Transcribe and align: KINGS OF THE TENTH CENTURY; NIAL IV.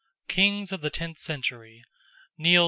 KINGS 0.27 0.71
OF 0.71 0.81
THE 0.81 0.89
TENTH 0.89 1.19
CENTURY; 1.19 1.83
NIAL 2.35 2.59
IV. 2.59 2.59